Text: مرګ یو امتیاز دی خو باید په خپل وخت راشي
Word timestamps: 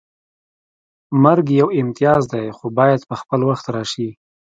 مرګ 1.23 1.45
یو 1.59 1.67
امتیاز 1.81 2.23
دی 2.33 2.45
خو 2.57 2.65
باید 2.77 3.01
په 3.09 3.15
خپل 3.21 3.39
وخت 3.49 3.65
راشي 3.75 4.09